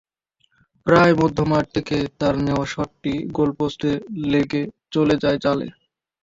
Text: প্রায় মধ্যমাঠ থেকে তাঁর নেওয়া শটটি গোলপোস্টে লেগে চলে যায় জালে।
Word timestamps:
প্রায় 0.87 1.13
মধ্যমাঠ 1.15 1.65
থেকে 1.75 1.97
তাঁর 2.19 2.35
নেওয়া 2.45 2.65
শটটি 2.65 3.13
গোলপোস্টে 3.31 3.91
লেগে 4.31 4.63
চলে 4.91 5.15
যায় 5.23 5.39
জালে। 5.43 5.67